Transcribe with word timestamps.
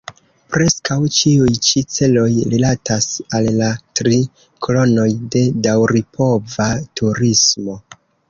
Preskaŭ 0.53 0.95
ĉiuj-ĉi 1.17 1.81
celoj 1.95 2.23
rilatas 2.53 3.09
al 3.39 3.49
la 3.59 3.69
tri 4.01 4.19
kolonoj 4.67 5.07
de 5.37 5.45
daŭripova 5.67 6.71
turismo. 7.01 7.77